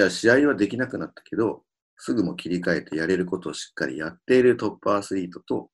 [0.00, 1.64] じゃあ試合はできなくなったけど、
[1.96, 5.70] すぐも切り替えてやれることをしっかりやっているトップアスリートと、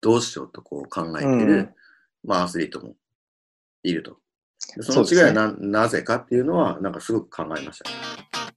[0.00, 1.74] どうしようとこう考えている、うん
[2.22, 2.94] まあアスリートも
[3.82, 4.18] いると。
[4.76, 7.90] でその違いはな,、なぜかっていうのは、なんかすごく考えました。
[7.90, 8.49] こ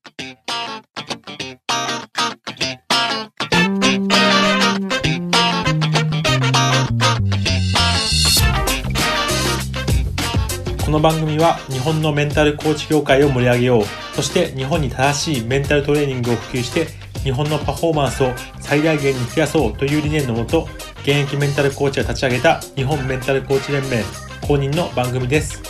[10.94, 13.84] の番組は日本のメンタルコーチ業界を盛り上げよう
[14.16, 16.88] そして日本に正しいメンタルトレーニングを普及して
[17.24, 18.32] 日本のパフォーマンスを
[18.62, 20.68] 最大限に増やそうという理念のもと
[21.02, 24.04] 現役メンタルコーチが立ち上げた日本メンタルコーチ連盟
[24.48, 25.62] 公認の番組です。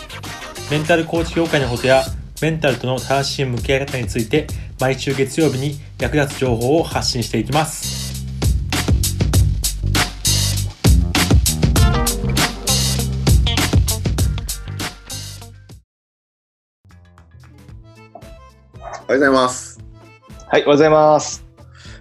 [0.71, 2.03] メンタルコーチ業界のことや
[2.41, 4.47] メンタルとの正しい向き合い方について
[4.79, 8.02] 毎週月曜日に役立つ情報を発信していきます。
[19.05, 19.79] おはようございます。
[19.79, 19.83] は
[20.37, 21.45] い、おはようございます。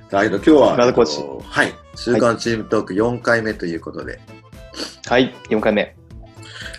[0.09, 4.21] だけど今日は、コーチえっとはい、週刊チームトーク4回目ということで、
[5.09, 5.97] はい、4回目。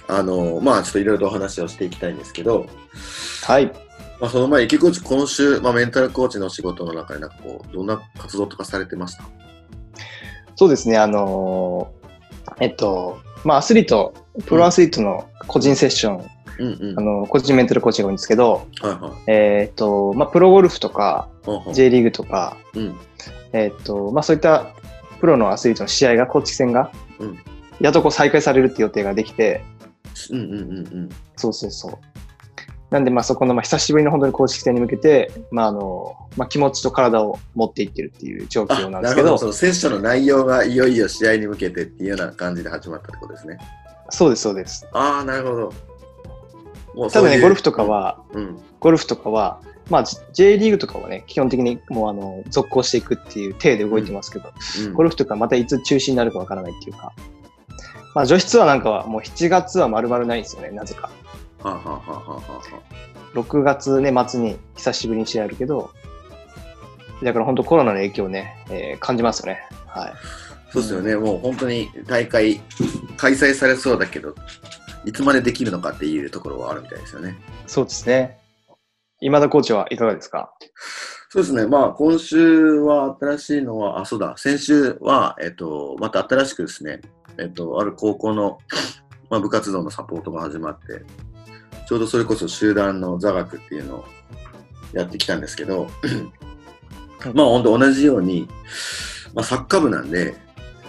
[0.07, 2.67] あの、まあちょっといろいろとお話をしていきたいんですけど、
[3.43, 3.65] はい。
[4.21, 9.25] まあその前、池コーチ、今週、まあメンタルコーチの仕事の中で、なんかこう、どんな活動とかされてました？
[10.55, 12.03] そうですね、あのー
[12.59, 14.13] えっと、まあ、アスリート、
[14.45, 16.99] プロアスリートの個人セッション、うんうん。
[16.99, 19.31] あの、個人メンタルコーチが多いんですけど、はいはい。
[19.31, 22.95] えっと、まあ、プロゴルフとか、ほうほう J リーグとか、うん。
[23.53, 24.67] えっと、まあ、そういった
[25.19, 27.39] プロのアスリートの試合が、公式戦が、うん
[27.79, 29.63] やっとこう再開されるって予定ができて、
[30.29, 31.09] うんうんうんうん。
[31.35, 31.97] そうそうそう。
[32.91, 39.37] なんで、まあ、そこの、まあ、久しぶりの本当に公式戦に向けて、まあ、あの、まあ、気持ちと体を持っていってるっていう状況あ、なんですけど、なるほど。
[39.39, 43.57] そのセッションの内容がいよいよ試合に向けてっていうような感じで始まったってことですね。
[44.11, 44.87] そうです、そうです。
[44.93, 45.73] ああ、なるほど。
[46.95, 48.59] もうただね、ゴルフとか、は、うん。
[48.79, 54.53] ゴルフとかは、まあ、J リーグとかはね、基本的にもうあの続行していくっていう体で動いてますけど、
[54.85, 57.13] うん、ゴルフとかまたいつ中止になるかわからないっていうか、
[58.15, 61.09] まあ、女子ツアーなんかはもう7月は丸々ないんですよね、なぜか。
[61.59, 62.41] はあ、はあはあはあは
[63.35, 65.91] あ、6月ね、末に久しぶりに試合あるけど、
[67.23, 69.61] だから本当コロナの影響をね、えー感じますよね。
[69.87, 70.13] はい。
[70.71, 72.61] そうですよね、もう本当に大会
[73.17, 74.35] 開催されそうだけど、
[75.05, 77.37] いつまでできるのかっていうところはあるみたいですよね。
[77.67, 78.39] そうですね。
[79.21, 80.53] 今田コーチはいかがですか？
[81.29, 87.01] そうですね、まあ今週は新しいのは、あ、そうだ、先週は、えっと、また新しくですね、
[87.39, 88.59] えっと、ある高校の、
[89.31, 91.03] まあ、部活動のサポートが始まって、
[91.87, 94.05] ちょうどそれこそ集団の座学っていうのを
[94.93, 95.87] やってきたんですけど、
[97.33, 98.47] まあ本当同じように、
[99.33, 100.35] まあ、サッカー部なんで、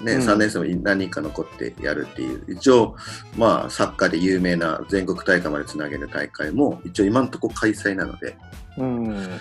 [0.04, 2.96] ね、うん3年生も何人か残ってやるっていう、一応、
[3.36, 8.36] まあ、サッカーで有名な全国大会までつなげる大会も、一応今のところ開催なので、
[8.78, 9.40] うん。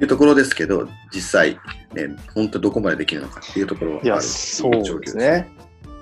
[0.00, 1.52] いうところですけど、実際、
[1.94, 5.48] ね、本当どこまでできるのかっていうところはあるそいうですね。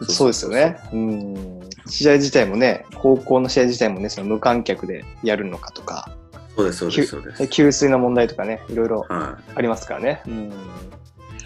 [0.09, 0.79] そうですよね。
[0.93, 1.61] うん。
[1.87, 6.17] 試合自体もね、高校の試合自体もね、その無観客でやるのかとか、
[6.57, 7.49] そうです、そうです、そうです。
[7.49, 9.53] 給水の問題とかね、いろいろはい。
[9.57, 10.23] ありますからね。
[10.27, 10.53] うん。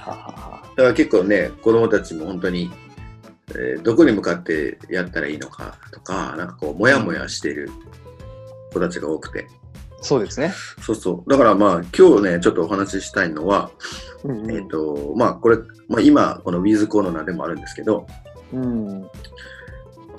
[0.07, 2.71] だから結構ね、子供たちも本当に、
[3.51, 7.71] えーどこに向かってやったらいいのかとか、なんかこう、もやもやしている
[8.73, 9.47] 子たちが多くて。
[10.03, 10.53] そうですね。
[10.83, 11.31] そうそう。
[11.31, 13.71] だからまあ、今日ね、ちょっとお話ししたいのは、
[14.25, 15.59] うんえっ、と、まあ、これ、
[15.89, 18.07] まあ今、このウィズコロナでもあるんですけど、
[18.53, 19.09] うん。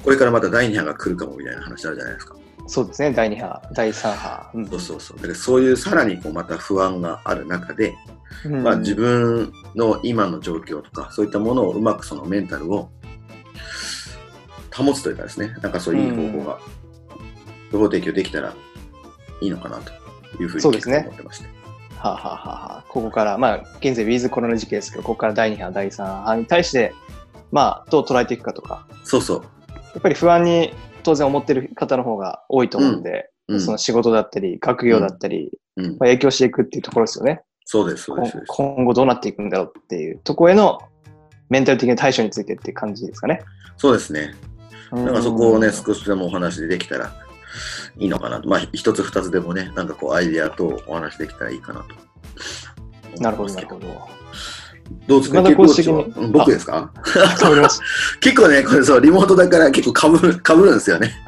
[0.03, 2.35] これからまた第2波が来るかもみたいな話あるじゃないですか。
[2.67, 3.11] そうですね。
[3.11, 4.51] 第2波、第3波。
[4.53, 5.17] うんそうそうそう。
[5.17, 7.95] だからそういうさらにこうまた不安がある中で、
[8.45, 12.89] うんまあ、自分の今の状況とか、そういったものをうまくそのメンタルを
[14.75, 16.59] 保つというかですね、なんかそういういい方法が、
[17.71, 18.53] 情報提供できたら
[19.41, 19.91] いいのかなと
[20.41, 21.47] いうふうに思ってまして。
[21.97, 26.93] はあはあはあはあここから、まあ、現在ウィズコロナ時期ですけど、ここから第2波、第3波に対して、
[27.51, 29.41] まあ、どう捉えていくかとか、そうそう。
[29.71, 30.73] やっぱり不安に
[31.07, 37.43] 当然思ってる方の方が多いと思うんで、うん、その仕事だったり、学業だったり、うん、まあ、影響していくっていうところですよね。
[37.63, 38.43] そうです、そうです。
[38.49, 40.79] 今後どうなっていくんだろうっていうところへの
[41.49, 43.39] メンタル的な対処についてっていう感じですかね。
[43.77, 44.35] そうですね。
[44.91, 47.13] なんかそこをね、うん少しでもお話できたら
[47.97, 48.49] いいのかなと。
[48.49, 51.85] まあ、一つ二つでもね、なんかこう、アイディアとお話できたらいいかな
[53.15, 53.21] と。
[53.21, 53.87] なるほど、なるほど。
[55.07, 55.41] どうですか？
[55.41, 55.89] まだ公式
[56.31, 56.91] 僕ですか？
[58.21, 61.13] 結構ね、これそう、リモートだから結構かぶる、かぶるんですよね。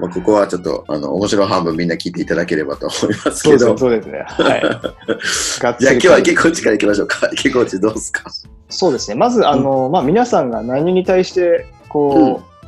[0.00, 3.76] まあここはちょっと、あの、面白い半分みんな聞いていただければと思いますけど。
[3.76, 4.48] そうですね、すね。
[4.48, 4.60] はい。
[5.80, 7.28] じゃあ今日は結構地から行きましょうか。
[7.30, 8.30] 結構地どうですか？
[8.68, 9.16] そうですね。
[9.16, 12.66] まず、あの、まあ、皆さんが何に対して、こう、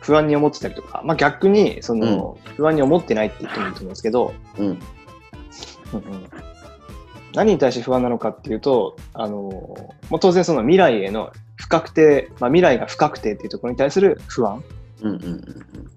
[0.00, 4.66] 不安に思ってたりとか、まあ逆に、その、不安に思ってないって言ってもいいと思うんですけど、うん。
[4.66, 4.80] うんうん
[7.34, 14.62] 何に対して不安なのかっていうと、あの、もう当然その未来への不確定、まあ未来が不確定っていうところに対する不安。
[15.02, 15.90] うんうんうん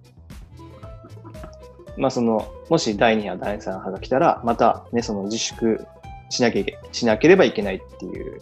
[1.96, 5.86] まあその、もし第2波、第3波が来たら、またね、その自粛
[6.30, 8.42] しなきゃしなければいけないっていう。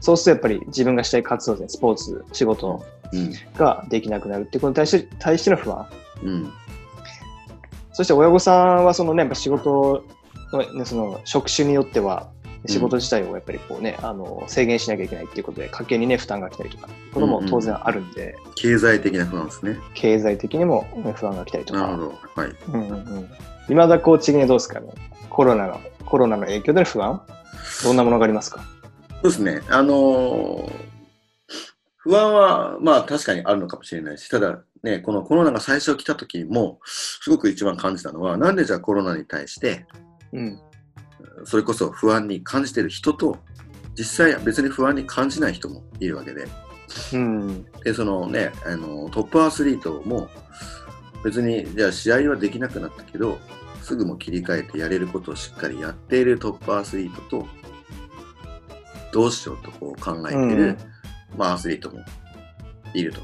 [0.00, 3.32] そうするとやっぱり自分がしたい活動でスポーツ、仕事うん。
[3.56, 5.86] ができなくなるっていうことに対して、対しての不安。
[6.22, 6.52] うん。
[7.92, 10.04] そして親御さんはそのね、やっぱ仕事
[10.56, 12.30] の、ね、その職種によっては、
[12.66, 19.78] 仕事自体をやっぱりこうね、あの制限しなきゃいけないっていうことで、家計にね、負担が来たりとか、ことも当然あるんで、経済的な不安ですね。
[19.94, 21.80] 経済的にもね不安が来たりとか。
[21.80, 22.14] なるほど。
[22.34, 22.56] はい。
[22.68, 23.28] うんうんうん。
[23.68, 24.88] 今田コーチ的にはどうですかね
[25.30, 27.22] コロナの、コロナの影響での不安
[27.84, 28.60] どんなものがありますか？
[29.22, 29.62] そうですね。
[29.68, 30.72] あのー
[32.00, 39.84] 不安は、まあ確かにあるのかもしれないし、ただね、このコロナが最初来た時も、すごく一番感じたのは、なんでじゃあコロナに対して、
[40.32, 40.60] うん。
[41.44, 43.38] それこそ不安に感じてる人と、
[43.96, 46.46] 実際別に不安に感じない人もいるわけで、
[47.12, 47.64] うん。
[47.84, 50.28] で、そのね、あの、トップアスリートも、
[51.24, 53.38] 別に、じゃあ試合はできなくなったけど、
[53.82, 57.48] すぐも切り替えてやれることをしっかりやっているトップアスリートと、
[59.12, 60.78] どうしようとこう考えている、うん
[61.36, 62.00] まあ、アスリートも
[62.94, 63.20] いると。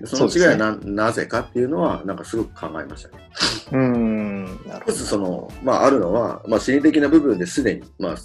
[0.00, 3.30] でその違いはな,、なぜかっていうのは、なんかすごく考えましたね。
[3.72, 4.60] うん。
[4.86, 8.16] 一つその、まあ、あるのは、まあ、心理的な部分ですでに、まあ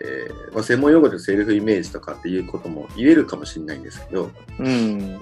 [0.00, 4.30] えーまあ、専門用語でセルフイメージとかっていうことも言えるかもしれないんですけど、ど。
[4.60, 5.18] うん。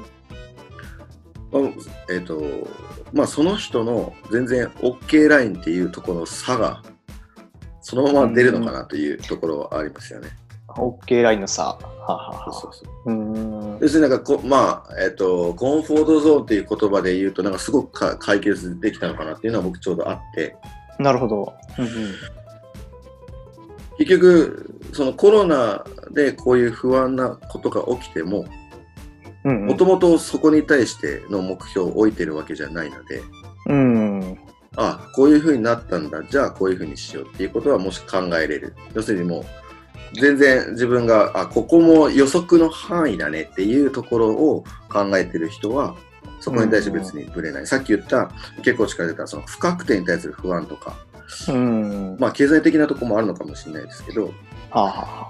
[1.52, 2.42] まあえっ、と、
[3.12, 6.82] まあ、その人の全然 OK ラインっていうところの差が、
[7.80, 10.28] そのまま出るのかなというところはありますよね。
[10.76, 11.78] OK ラインの差。
[13.80, 20.56] 要するになんかこ、まあ、えっ、と、コンフォートゾーンっていう言葉で言うと、なんかすごくか解決できたのかなっていうのは僕ちょうどあって、
[20.98, 21.52] なるほど。
[21.78, 21.86] うん
[23.98, 28.44] 結局、そのコロナでこういう不安なことが起きても、
[29.44, 29.60] うん。
[29.60, 33.22] うんもともとそこに対しての目標を置いてるわけじゃないので、
[33.68, 34.38] うん。
[34.76, 38.74] あこういう風になったんだ、じゃあこういう風にしようっていうことはもし考えれる。
[38.92, 39.44] 要するにもう、
[40.20, 45.96] 全然自分が、あ、ここも予測の範囲だねっていうところを考えてる人は、
[46.40, 47.66] そこに対して別にぶれない。
[47.66, 48.30] さっき言った、
[48.62, 50.96] 結構力出た、その不確定に対する不安とか、
[51.48, 52.16] うん。
[52.18, 54.32] まあ経済的なところもあるのかもしれないですけど、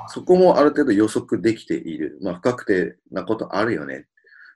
[0.08, 2.18] そこもある程度予測できている。
[2.22, 4.06] まあ不確定なことあるよね。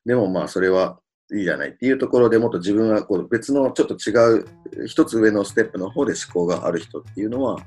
[0.04, 0.99] でもまあそれは
[1.32, 7.58] いいじゃないっていうところでもっと自分はこう別のちょっと違う一つ上のステップの方で思考がある人っていうのは、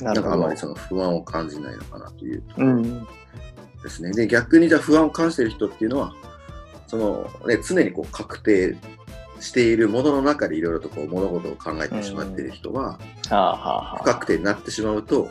[0.00, 0.56] なんかあまり。
[0.56, 2.62] その不安を感じないのかなというと。
[3.82, 4.12] ですね。
[4.12, 6.14] で、逆にじゃあ不安を感じている人っていうのは、
[6.86, 8.76] そのね、常にこう確定
[9.40, 12.98] しているものの中でいろいろとこう物事を考えてしまっている人は、
[13.98, 15.30] 不確定になってしまうと、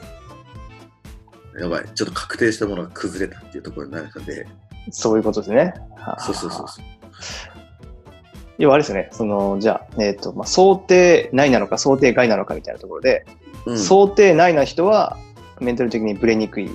[1.60, 4.92] やばい、ちょっと確定したものが崩れたっていうところになるので、あ。
[4.92, 5.74] そういうことですね。
[5.96, 7.55] はあそうそうそうそう。
[8.58, 9.10] 要はあれですよね。
[9.12, 13.26] その、じゃあ、えっ、と、まあ、想定内なのか想定外なのかみたいなところで、
[13.66, 15.18] うん、想定内な人は
[15.60, 16.70] メンタル的にブレにくい。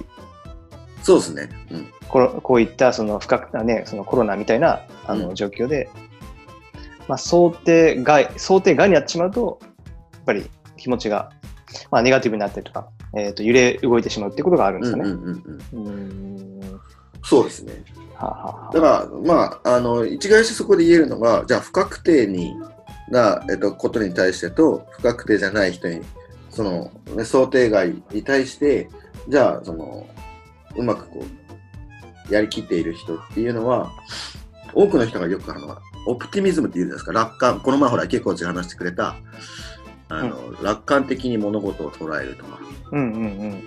[1.02, 1.48] そうですね。
[1.70, 1.86] うん。
[2.08, 5.88] このこういったその不確なね、そのコロナみたいなあのうん状況で、
[7.08, 11.30] まあ、想定外、想定外になってしまうと、やっぱり気持ちが、
[11.90, 15.04] まあ、ネガティブになったりとか、えっ、と、揺れ動いてしまうってことがあるんですかね。
[15.04, 16.49] うんうんうんうん。
[17.22, 17.84] そうですね。
[18.14, 22.54] はあ、はだから、まあ、あの、一概してそこで言えるのが、じゃあ不確定に
[23.10, 26.00] な、えっと、ことに対してと、不確定じゃない人に、
[26.50, 28.88] その、ね、想定外に対して、
[29.28, 30.06] じゃあ、その、
[30.76, 31.24] うまくこ
[32.28, 33.92] う、やりきっている人っていうのは、
[34.72, 39.16] 多くの人がよくあの、オプティミズムって言うじゃないですか、楽観、この前ほら、結構話してくれた、
[40.08, 42.60] あの、楽観的に物事を捉えるとか、
[42.92, 43.62] うんうんうん。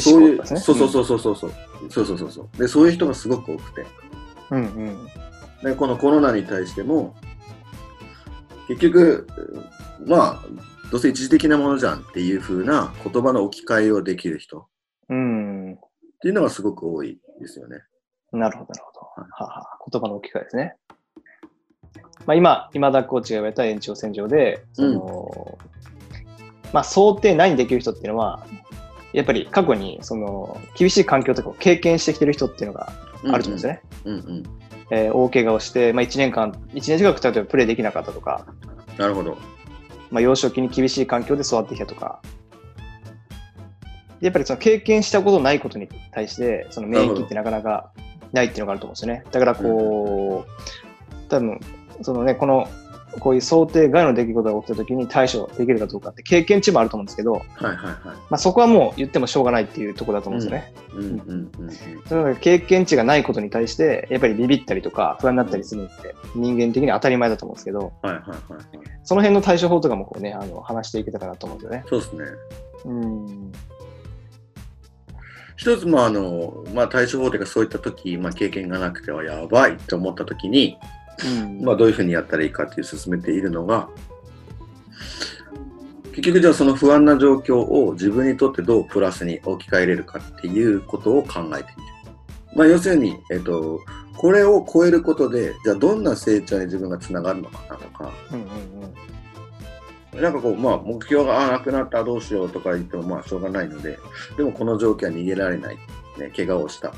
[0.00, 0.46] そういう。
[0.46, 1.36] そうそうそうそうそう。
[1.36, 1.52] そう、
[1.90, 2.58] そうそうそうそう。
[2.58, 3.86] で、そういう人がすごく多くて、
[4.50, 4.58] うん。
[4.58, 5.06] うんうん。
[5.64, 7.14] でこのコロナに対しても
[8.68, 9.26] 結局
[10.06, 10.42] まあ
[10.90, 14.66] どうせ一時的なものじゃんっていう風な言葉の置き換えをできる人っ
[15.08, 15.78] うん。
[16.20, 17.78] ていうのがすごく多いですよね。
[18.32, 19.00] なるほど、なるほど。
[19.00, 20.76] はあはあ言葉の置き換えですね。
[22.26, 25.58] まあ、今、今田コーチが言われた延長線上で、その、
[26.72, 28.46] まあ、想定内にできる人っていうのは、
[29.14, 33.82] やっぱり過去にその厳しい環境とかを経験してきてる人っていうのがあると思うんですよね。
[34.04, 34.42] うんうん。
[34.90, 38.44] えー大怪我をして、まあ、1年間、1年近く例えばプレーできなかったとか、
[38.98, 39.38] なるほど。
[40.10, 42.20] まあ、幼少期に厳しい環境で育ってきたとか、
[44.20, 47.92] やっぱりその経験したことないことに対して、その免疫ってなかなか
[48.32, 49.24] ないっていうのがあると思うんですよね。
[49.30, 51.60] だからこう、多分
[52.02, 52.68] そのね、この、
[53.20, 57.96] こういう想定外の出来事が起きた時に対処できるかどうかって経験値もあると思うんですけど、はいはいはい。
[58.04, 60.72] まあ、そこはもう言ってもしょうがないっていうところだと思うんですよね。
[60.94, 61.70] うんうんうんうん。
[62.06, 68.64] その経験値がないことに対して、やっぱりビビったりとか不安になったりするのって人間的に当たり前だと思うんですけど、はいはいはいはい。
[69.04, 71.84] その辺の対処法とかもこうね、あの話していけたかなと思うんですよね。
[71.88, 72.24] そうですね。
[72.86, 73.52] うん。
[75.56, 80.78] 一つ、まああの、まあ、対処法というかそういった時、まあ、経験がなくてはやばいって思った時に、
[81.22, 81.64] うん。
[81.64, 83.88] まあ、どういうふうにやったらいいかっていう進めているのが、
[86.10, 91.92] 結局じゃあその不安な状況を自分にとってどうプラスに置き換えれるかっていうことを考えてみる。
[92.54, 93.80] まあ、要するに、えっと、
[94.16, 98.48] これを超えることで、じゃあどんな成長に自分がつながるのかなとか、うんうん
[100.20, 103.98] なんかこう、まあ、目標があなくなったらどうしようとか言っても、まあ、しょうがないので、
[104.36, 105.76] でもこの状況は逃げられない。
[106.18, 106.94] ね、怪我をした。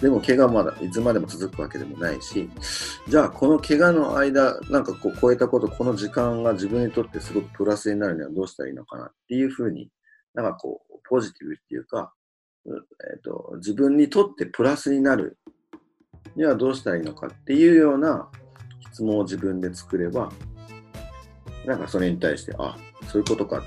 [0.00, 2.50] でも、怪我まだいつまでも続くわけでもないし、
[3.08, 9.90] じゃあ、この怪我の間、なんかこう、超えたこと、この時間が自分にとってすごくプラスになるにはどうしたらいいのかなっていうふうに、
[10.34, 12.12] なんかこう、ポジティブっていうか、
[12.66, 15.36] えっと自分にとってプラスになる
[16.34, 18.28] にはどうしたらいいのかっていうような
[18.90, 20.32] 質問を自分で作れば、
[21.66, 22.76] なんかそれに対して、あ、
[23.08, 23.62] そういうことか。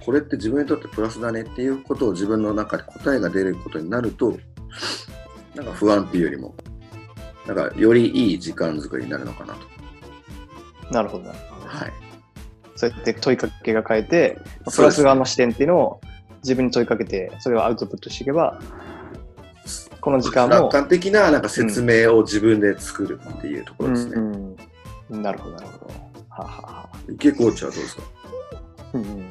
[0.00, 4.36] これって自分にとってプラスだねっていうことを自分の中で答えが出ることになると、
[5.56, 6.54] なんか不安っていうよりも、
[7.46, 9.60] なんかよりいい時間作りになるのかなと。
[10.88, 10.94] うん。
[10.94, 11.68] なるほどなるほど。
[11.68, 11.92] はい。
[12.76, 14.38] そうやって問いかけが変えて、
[14.74, 16.00] プラス側の視点っていうのを
[16.42, 18.60] 自分に問いかけて、それをアウトプットしていけば、
[20.00, 24.12] この時間も、楽観的ななんか説明を自分で作るっていうところですね。
[24.16, 24.56] うん
[25.10, 25.94] うん、なるほど、なるほど。
[26.28, 28.02] はあはあはあ池コーチはどうですか？
[28.92, 29.30] うんうん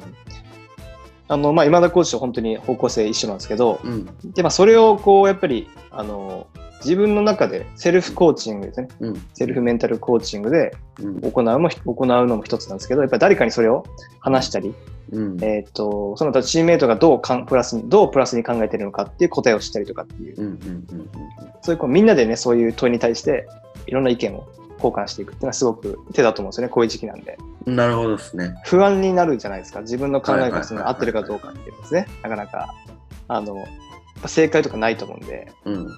[1.28, 4.06] あの、まあ、今田コーチと本当に方向性一緒なんですけど、うん。
[4.32, 6.46] で、まあ、それをこう、やっぱり、あの、
[6.84, 8.88] 自分の中でセルフコーチングですね。
[9.00, 9.22] うん。
[9.34, 11.20] セルフメンタルコーチングでうん。
[11.20, 13.84] 行うも、行うのも一つなんですけど、やっぱり誰かにそれを
[14.20, 14.74] 話したり、
[15.12, 15.42] うん。
[15.42, 20.36] えっ、と、その他チームメイトがどうかんプラスに、どうプラスに考えてるのかっていう答えをしたりとかっていう。
[21.62, 23.48] そういうこうみんなでね、そういう問いに対して、
[23.86, 27.38] いろんな意見を交換していくっていうのはすごく手だと思うんですよね、こういう時期なんで。
[27.66, 27.76] うん。
[27.76, 28.54] なるほどですね。
[28.64, 29.80] 不安になるじゃないですか。
[29.80, 32.06] 自分の考えがその合ってるかどうかっていうですね。
[32.22, 32.74] なかなか、
[33.28, 33.64] あの、
[34.26, 35.88] 正解とかないと思うんで、うん。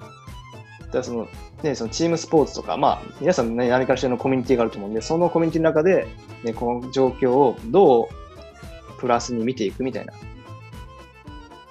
[0.92, 1.28] だその、
[1.62, 6.06] ね、そのチームスポーツとか、まあ、皆さん、ね、何かしらのコミュニティがあると思うんで、そのコミュニティの中で、
[6.44, 10.12] ね、この状況をどうプラスに見ていくみたいな。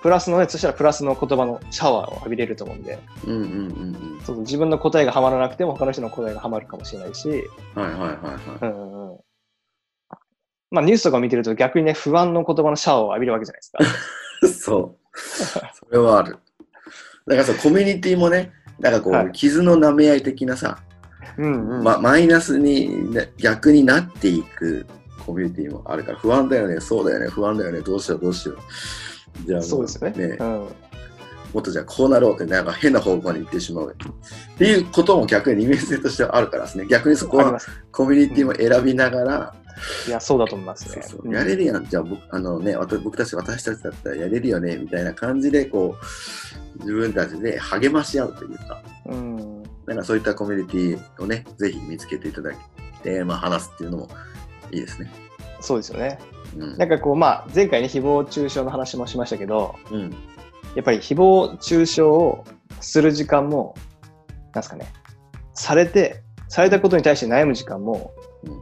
[0.08, 3.34] プラスのね、そしたらプラスの言葉のシャワーを浴びれると思うんで、うん。
[3.34, 3.42] うん。
[3.42, 3.44] う
[4.20, 4.22] ん。
[4.26, 7.84] そう自分の答えがはまらなくても他の人の答えがはまるかもしれないし、うん。
[7.84, 8.60] はいはいはいはい。
[8.62, 9.20] うんうんうん。
[10.72, 14.48] まあニュースとかを見てると逆にね、不安の言葉のシャワーを浴びるわけじゃないですか。
[14.48, 15.20] そう。
[15.74, 16.38] それはある。
[17.28, 20.80] だからさ、コミュニティもね、なんかこう、はい傷の舐め合い的なさ、
[21.38, 21.84] うんうん。
[21.84, 24.88] ま、マイナスにね逆になっていく
[25.26, 28.58] コミュニティもあるから、不安だよね、そうだよね、不安だよね、どうしよう、どうしよう。
[29.46, 30.38] じゃあもそうですよね。
[30.40, 30.48] うん。
[31.54, 33.96] もっとじゃあこうなろうって、なんか変な方向に行ってしまう。
[33.96, 36.86] っていうことも逆に二面性としてはあるからですね。
[36.88, 37.58] 逆にそこは。
[37.92, 39.56] コミュニティも選びながら、
[40.08, 41.04] いや、そうだと思いますね。
[41.04, 49.64] そうそううんやれるやん、じゃあ僕あの、ね、僕たち、私たちだったらやれるよねみたいな感じでこう自分たちで励まし合うというか、うん。
[49.86, 52.56] なんかそういったコミュニティをね、ぜひ見つけていただい
[53.04, 54.10] て、まあ、話すっていうのも
[54.72, 55.12] いいですね。
[55.62, 56.20] そうですよね。
[56.58, 56.78] うん。
[56.78, 60.12] なんかこう、まあ、前回ね、誹謗中傷の話もしましたけど、うん。
[60.76, 62.44] やっぱり誹謗中傷を
[62.82, 63.76] する時間も、
[64.30, 64.92] なんですかね、
[65.54, 68.12] されて、されたことに対して悩む時間も、
[68.44, 68.60] うん。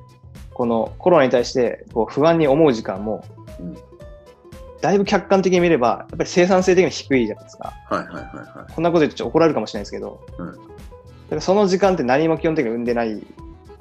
[0.53, 3.23] このコロナに対してこう不安に思う時間も、
[3.59, 3.77] うん。
[4.81, 7.73] だいぶ客観的に見れば、やっぱり生産性的には低いじゃないですか。
[7.89, 10.51] はいはいはいはこんなこと言ってちょっと怒られるかもしれないですけど、うん。
[10.51, 13.25] だからその時間って何も基本的に生んでない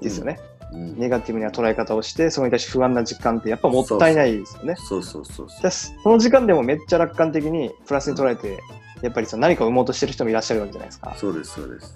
[0.01, 0.39] ですよね。
[0.75, 4.75] ネガティブな捉え方をして、それに対して不安な時間ってやっぱもったいないですよね。
[4.77, 5.63] そうそうそうそう。
[5.63, 8.61] だその時間でもめっちゃ楽観的にプラスに捉えて、
[9.03, 11.15] やっぱりその何かを生もうとしてる人もいらっしゃるわけじゃないですか。
[11.17, 11.95] そうですそうです。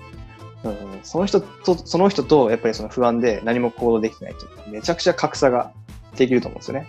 [0.65, 5.73] うん、その人と、その人とやっぱりその不安で何も行動できてない人ってめちゃくちゃ格差が
[6.17, 6.89] できると思うんですよね。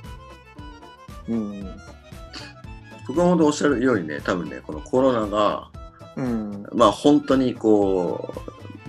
[1.29, 1.69] うん。
[3.07, 5.69] 僕は本当おっしゃるようにね、多分ね、このコロナが、
[6.15, 6.65] うん。
[6.73, 8.33] まあ本当にこ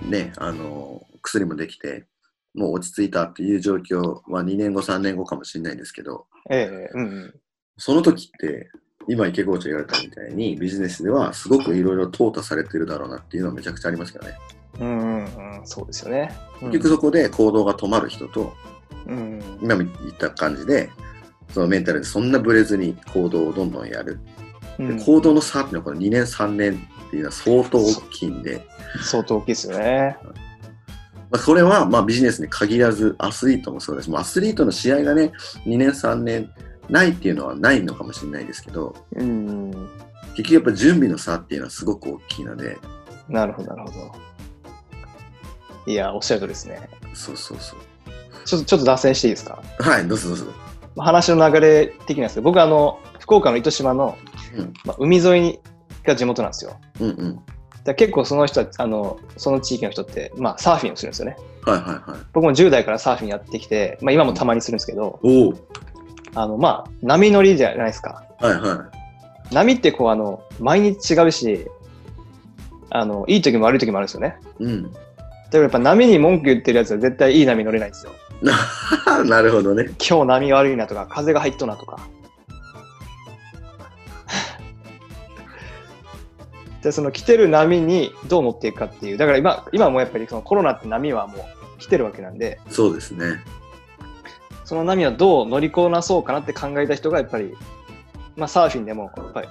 [0.05, 2.05] う、ね、あの、薬もできて、
[2.53, 7.33] もう落ち着いたっていう状況は2年後、3年後かもしれないんですけど、ええうんうん。
[7.77, 8.69] その時って、
[9.07, 14.37] 今池コーチが言われたみたいに、ビジネスではすごくいろいろ淘汰されてるだろうなっていうのはめちゃくちゃありますよね。
[14.79, 15.61] うんうんうん。
[15.65, 16.31] そうですよね。
[16.59, 18.53] 結局そこで行動が止まる人と、
[19.07, 19.41] うん。
[19.61, 20.89] 今言った感じで、
[21.53, 24.19] そのメンタルでそんなブレずに行動をどんどんやる。
[24.79, 28.61] うん、で行動の差っていうのはこの2年、3年っていうのは相当大きいんで、
[29.01, 30.17] 相当大きいですよね。
[31.31, 34.11] まあ、これはまあビジネスに限らずアスリートもそうです。
[34.13, 35.31] アスリートの試合がね、
[35.65, 36.51] 2年3年
[36.89, 39.71] ないっていうのはないのかもしれないですけど、うん。
[40.35, 42.77] 結局やっぱ準備の差っていうのはすごく大きいので、
[43.29, 44.11] なるほど、なるほど。
[45.85, 46.89] いや、おっしゃるとりですね。
[47.13, 47.79] そうそうそう。
[48.45, 49.63] ちょっと、ちょっと脱線していいですか？
[49.79, 50.45] はい、どうぞどうぞ。
[50.95, 54.17] まあ話の流れ的なんですけど、僕あの、福岡の糸島の、
[54.55, 55.59] うんまあ、海沿い
[56.03, 56.79] が地元なんですよ。
[56.99, 57.39] うんうん。
[57.83, 61.37] だ結構その人はあの、その地域の人って、まあ、サーフィンをするんですよね。
[61.63, 62.19] はいはいはい。
[62.33, 65.53] 僕も10代からサーフィンやってきて、まあ、今もたまにするんですけど、おお。
[66.35, 68.23] あの、まあ、波乗りじゃないですか。
[68.39, 68.89] はいは
[69.51, 71.67] 波ってこう、あの、毎日違うし、
[72.89, 74.37] あの、いい時も悪い時もあるんですよね。
[74.59, 74.63] い。
[74.63, 74.83] うん。
[74.83, 74.97] だか
[75.53, 78.11] らやっぱ波に文句言ってるやつは絶対いい波乗れないんですよ。
[79.25, 79.91] なるほどね。
[79.99, 81.99] 今日波悪いなとか、風が入っとなとか。
[86.81, 89.17] で、その来てる波にどう乗っていくかっていう。
[89.17, 91.45] だから今、今もやっぱりそのコロナって波はも
[91.75, 93.39] う来てるわけなんで、そうですね。
[94.65, 97.53] その波はどう乗りこなそうかなって考えた人がやっぱり、
[98.35, 99.47] まあサーフィンでもやっぱり、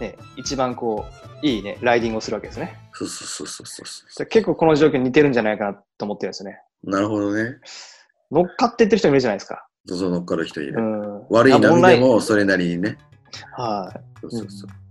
[0.00, 1.06] ね、一番こ
[1.42, 2.78] う、いいね、ライディングをするわけですね。
[2.92, 6.60] そうそうそうそうそう結構この状況に似てるんじゃないかなと思ってるんですよね。
[6.84, 6.90] う。
[6.90, 7.56] なるほどね。
[8.30, 9.66] 乗っかってってる人もいるじゃないですか。
[9.86, 10.74] そうそう乗っかる人いる。
[10.76, 11.26] うん。
[11.30, 12.98] 悪い波でもそれなりにね。
[13.56, 14.20] はい。
[14.20, 14.83] そうそうそう。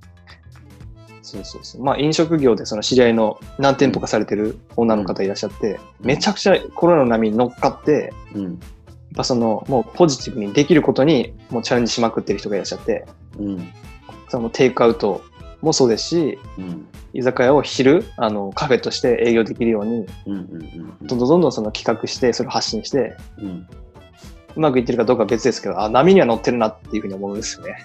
[1.23, 1.83] そうそうそう。
[1.83, 8.43] まあ飲食業でその知り合いの何店舗かされてる女の方いらっしゃって、うんめちゃくちゃコロナの波に乗っかって、うん。
[8.43, 8.55] やっ
[9.15, 13.05] ぱそのもうポジティブにできることにもうチャレンジしまくってる人がいらっしゃって、
[13.39, 13.71] うん。
[14.29, 15.21] そのテイクアウト
[15.61, 16.87] もそうですし、うん。
[17.13, 20.05] 居酒屋を昼、あのカフェとして営業できるように。
[20.25, 23.67] どんどんどんどんその企画して、それを発信して、うん。
[24.55, 27.77] うまくいってるかどうかは別ですけど、あ、波には乗ってるなっていうふうに思うんですよね。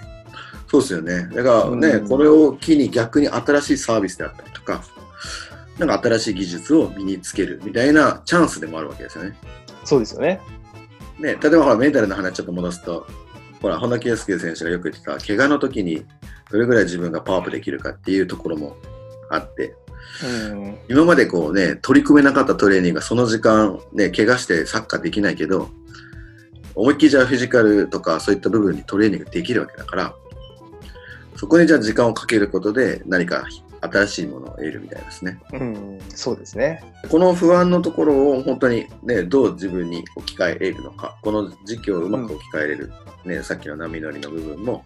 [0.68, 1.28] そうですよね。
[1.34, 4.82] だからね、うんこれを機に逆に新しいサービスであったりとか、
[5.78, 9.36] なんか新しい技術を身につけるみたいなチャンスでもあるわけですよね。
[9.84, 10.40] そうですよね。
[11.18, 13.06] ね、例えばほらメンタルの話ちょっと戻すと、
[13.60, 16.04] ほら、本田圭佑選手がよく言ってた、怪我の時に
[16.50, 18.76] どれぐらい自分がパワーアップできるかっていうところも
[19.30, 19.74] あって、
[20.50, 20.78] うん。
[20.88, 25.70] 今までこうね、取り組めなかったトレーニングがその時間、ね、怪我してサッカーできないけど、
[26.74, 30.14] 思いっきりじゃあフィジカルとかそういった部分にトレーニングできるわけだから、
[31.38, 33.46] そこにじゃあ時間をかけることで何か
[33.80, 35.38] 新しいものを得るみたいですね。
[35.52, 36.82] うん、そうですね。
[37.08, 42.92] この不安のところを本当にね、どう自分に置き換えれるのか、この時期をうまく置き換えれる、
[43.24, 44.84] ね、さっきの波乗りの部分も、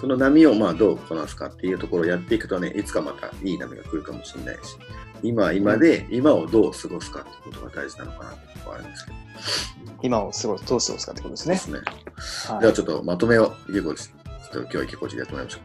[0.00, 4.78] その波をまあどうこなすかっていうところをやっていくとね、いつかまたいい波が来るかもしれないし、
[5.22, 9.16] 今は今で、今をどう過ごすかってことが大事なのかなってところはあるんですけど、
[10.00, 11.54] 今を過ごす、どう過ごすかってことですね。
[11.56, 11.80] ですね。
[12.48, 14.21] はいではちょっとまとめを、池越
[14.52, 15.60] ちょっと今日は池越でやってもらいましょ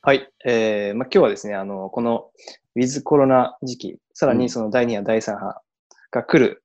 [0.00, 0.28] はい。
[0.46, 2.30] えーまあ、今日はですね、あの、この
[2.74, 5.60] ウィズコロナ時期、さらうんにその第2波、第3波
[6.10, 6.64] が来る、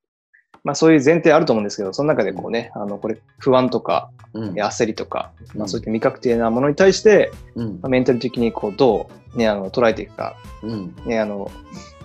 [0.63, 4.39] まあそういう前提あると思うんですけど、その中でこうね、あの、これ不安とかう。
[4.39, 4.53] うん。
[4.53, 10.95] 焦りとか、まうんあそういった未確定なものに対して、うんまあ、メンタル的にこうどうね、あの、捉えていくか、うん。
[11.05, 11.51] ね、あの、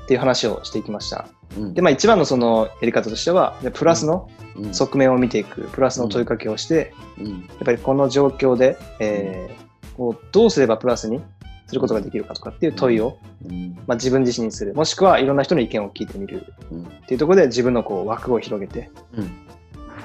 [0.04, 1.28] っていう話をしていきました。
[1.56, 1.74] うん。
[1.74, 7.26] で、まあ一番のそのやり方としては、でプラスのうん、側面を見ていく、プラスの問いかけをして、うん。
[7.26, 11.20] やっぱりこの状況で、えーこうどうすればプラスに
[11.66, 13.74] することができるかとかっていう問いを、うん。
[13.86, 14.74] まあ、自分自身にする。
[14.74, 16.82] もしくはいろんな人の意見を聞いてみるうん。
[16.82, 19.24] っていうところで自分のこう枠を広げて、うん。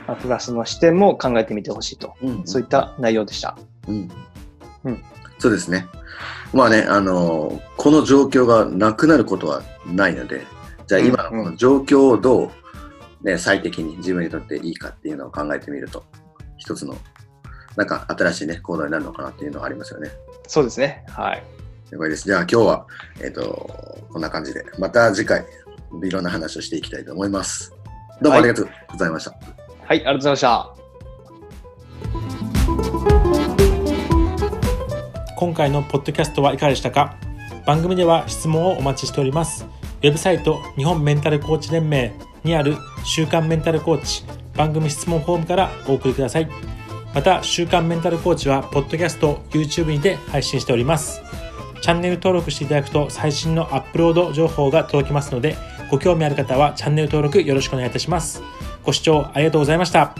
[0.08, 2.16] まあ、プラスの視点も考えてみてほしいと。
[2.22, 2.42] うん。
[2.46, 3.58] そういった内容でした。
[3.88, 4.12] うん
[4.84, 5.04] うん
[5.40, 5.88] そうですね。
[6.54, 10.46] まあね、あのーこの状況がなくなることはないので、
[10.88, 12.52] じゃあ今の状況をどう、
[13.26, 16.04] ね、最適に自分にとっていいかっていうのを考えてみると、
[16.58, 16.98] 一つの、
[17.78, 20.10] なんか新しいね、行動になるのかなっていうのはありますよね。
[20.48, 21.06] そうですね。
[21.10, 21.44] はい。
[21.92, 22.26] 了解です。
[22.26, 22.88] じゃあ今日は、
[23.22, 25.46] えっ、と、こんな感じで、また次回、
[26.04, 27.74] いろんな話をしていきたいと思います。
[28.22, 29.32] どうもありがとうございました。
[29.32, 29.42] はい、
[29.90, 30.77] ありがとうございました。
[35.38, 37.16] 今回のポッドキャストはいかがでしたか？
[37.68, 39.68] 番組では質問をお待ちしております。
[40.02, 42.12] ウェブサイト日本メンタルコーチ連盟
[42.44, 44.24] にある週刊メンタルコーチ
[44.56, 46.50] 番組質問フォームからお送りください。
[47.14, 51.22] また、週刊メンタルコーチは、ポッドキャスト、YouTube にて配信しております。
[51.82, 55.56] チャンネル登録していただくと、最新のアップロード情報が届きますので、
[55.92, 58.42] ご興味ある方はチャンネル登録よろしくお願いいたします。
[58.84, 60.16] ご視聴ありがとうございました。